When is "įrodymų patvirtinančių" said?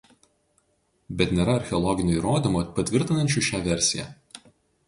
2.21-3.47